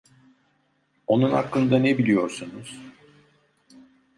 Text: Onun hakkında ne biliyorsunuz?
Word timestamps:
Onun 1.07 1.31
hakkında 1.31 1.79
ne 1.79 1.97
biliyorsunuz? 1.97 2.81